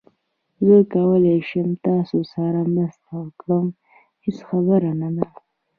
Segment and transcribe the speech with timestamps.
[0.65, 3.67] زه کولای شم تاسو سره مرسته وکړم،
[4.23, 5.25] هیڅ خبره نه ده